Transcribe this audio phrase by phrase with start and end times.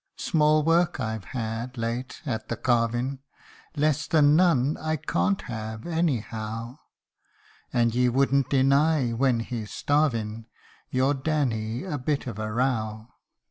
[0.17, 3.19] Small work I've had late at the carvin',
[3.75, 6.79] Less than none I can't have, any how;
[7.71, 10.47] And ye wouldn't deny, when he's starvin',
[10.89, 13.09] Your Danny a bit of a row